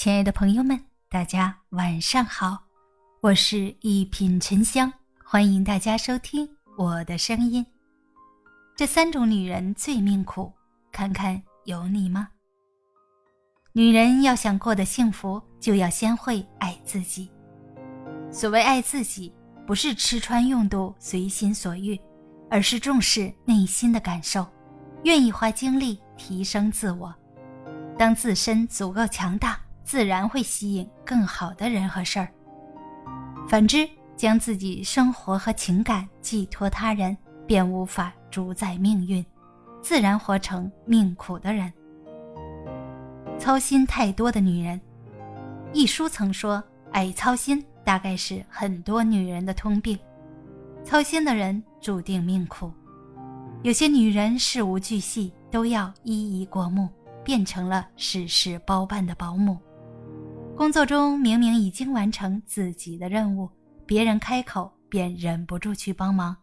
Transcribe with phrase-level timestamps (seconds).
[0.00, 2.56] 亲爱的朋友们，大家晚上好，
[3.20, 4.92] 我是一品沉香，
[5.24, 7.66] 欢迎大家收听我的声音。
[8.76, 10.52] 这三种女人最命苦，
[10.92, 12.28] 看看有你吗？
[13.72, 17.28] 女人要想过得幸福，就要先会爱自己。
[18.30, 19.34] 所谓爱自己，
[19.66, 22.00] 不是吃穿用度随心所欲，
[22.48, 24.46] 而是重视内心的感受，
[25.02, 27.12] 愿意花精力提升自我。
[27.98, 32.28] 当自身足够强大，自然会吸引更好的人和事儿。
[33.48, 33.88] 反之，
[34.18, 37.16] 将自己生活和情感寄托他人，
[37.46, 39.24] 便无法主宰命运，
[39.80, 41.72] 自然活成命苦的人。
[43.38, 44.78] 操心太多的女人，
[45.72, 49.98] 一书曾说：“爱操心大概是很多女人的通病。
[50.84, 52.70] 操心的人注定命苦。
[53.62, 56.90] 有些女人事无巨细都要一一过目，
[57.24, 59.56] 变成了事事包办的保姆。
[60.58, 63.48] 工作中明明已经完成自己的任务，
[63.86, 66.36] 别人开口便忍不住去帮忙。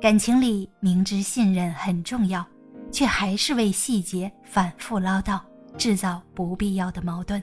[0.00, 2.44] 感情里明知信任很重要，
[2.90, 5.40] 却还是为细节反复唠叨。”
[5.78, 7.40] 制造不必要的矛盾，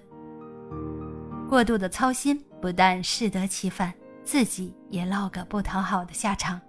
[1.47, 6.59] 过度的操心不但适得其反，自己也落个不讨好的下场。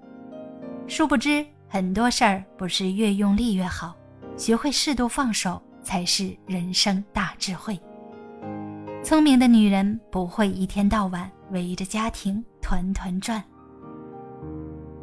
[0.86, 3.96] 殊不知，很多事儿不是越用力越好，
[4.36, 7.80] 学会适度放手才是人生大智慧。
[9.04, 13.44] 聪明的女人不会一天到晚围着家庭团团转。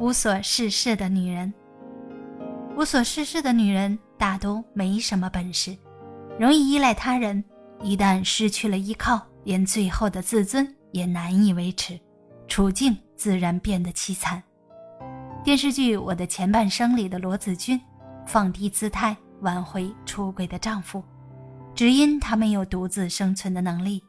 [0.00, 1.54] 无所事事的女人，
[2.76, 5.78] 无所事事的女人大都没什么本事。
[6.36, 7.44] 容易依赖他人，
[7.80, 11.96] 一旦失去了依靠，连最后的自尊也难以维持，
[12.48, 14.42] 处境自然变得凄惨。
[15.44, 17.80] 电视剧《我的前半生》里的罗子君，
[18.26, 21.04] 放低姿态挽回出轨的丈夫，
[21.74, 24.02] 只因她没有独自生存的能力。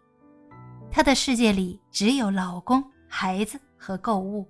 [0.91, 4.47] 她的世界里只有老公、孩子和购物。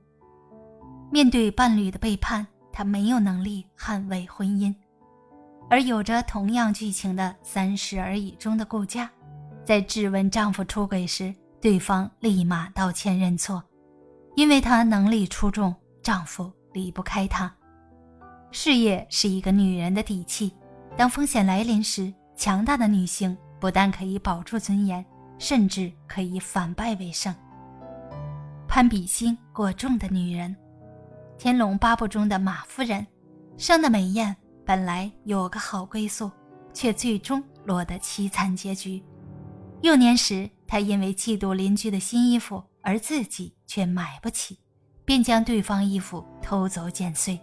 [1.12, 4.74] 面对伴侣的背叛，她没有能力捍卫婚姻。
[5.70, 9.10] 而有着同样剧情的《三十而已》中的顾佳，
[9.64, 13.64] 在质问丈夫出轨时，对方立马道歉认错，
[14.36, 17.52] 因为她能力出众，丈夫离不开她。
[18.52, 20.54] 事业是一个女人的底气，
[20.98, 25.06] 当风险来临时，强大的女性不但可以保住尊严，
[25.38, 27.34] 甚至可以反败为胜。
[28.68, 30.56] 攀比心过重的女人，
[31.42, 33.06] 《天龙八部》中的马夫人，
[33.58, 34.36] 生的美艳。
[34.66, 36.32] 本来有个好归宿，
[36.74, 39.04] 却最终落得凄惨结局。
[39.82, 44.58] 幼年时，她因为嫉妒邻居的新衣服，而自己却买不起，
[45.04, 47.38] 便将对方衣服偷走剪碎。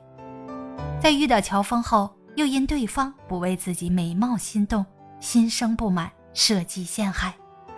[0.99, 4.83] 在遇到乔峰后，又因对方不为自己美貌心动，
[5.21, 7.34] 心生不满，设计陷害，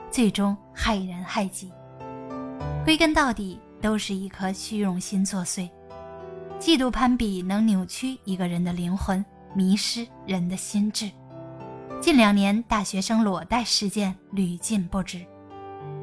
[0.09, 1.73] 最终害人害己。
[2.85, 5.69] 归根到底，都是一颗虚荣心作祟。
[6.61, 9.25] 嫉妒攀比能扭曲一个人的灵魂。
[9.55, 11.11] 迷失人的心智。
[12.01, 15.27] 近两年，大学生裸贷事件屡禁不止。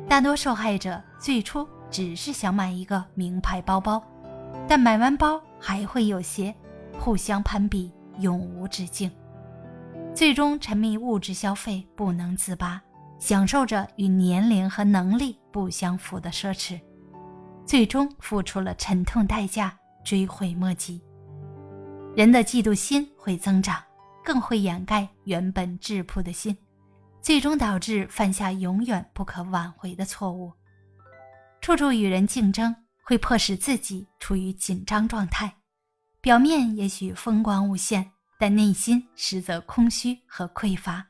[0.07, 4.03] 大多受害者最初只是想买一个名牌包包，
[4.67, 6.53] 但买完包还会有些
[6.99, 9.11] 互相攀比，永无止境。
[10.13, 12.81] 最终沉迷物质消费，不能自拔，
[13.19, 16.79] 享受着与年龄和能力不相符的奢侈，
[17.65, 21.01] 最终付出了沉痛代价，追悔莫及。
[22.15, 23.81] 人的嫉妒心会增长，
[24.25, 26.57] 更会掩盖原本质朴的心，
[27.21, 30.51] 最终导致犯下永远不可挽回的错误。
[31.61, 35.53] 处处与人竞争，会迫使自己处于紧张状态，
[36.21, 41.05] 表面也许风光无限，但内心实则空虚和匮乏，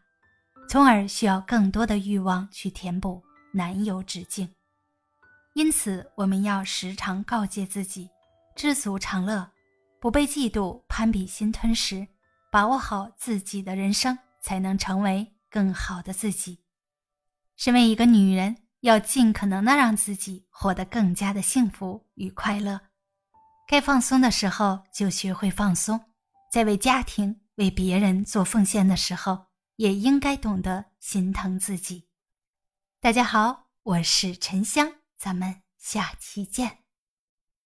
[0.69, 3.21] 从而需要更多的欲望去填补，
[3.51, 4.47] 难有止境。
[5.55, 8.09] 因此，我们要时常告诫自己：
[8.55, 9.49] 知足常乐。
[9.99, 12.07] 不被嫉妒、攀比心吞噬，
[12.49, 16.59] 把握好自己的人生，才能成为更好的自己。
[17.57, 22.79] 身为一个女人，要尽可能的让自己活得更加的幸福与快乐。
[23.69, 26.03] 该放松的时候就学会放松，
[26.51, 29.45] 在为家庭、为别人做奉献的时候，
[29.75, 32.07] 也应该懂得心疼自己。
[32.99, 36.78] 大家好，我是沉香，咱们下期见。